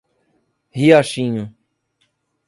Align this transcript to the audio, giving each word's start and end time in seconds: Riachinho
Riachinho 0.75 1.53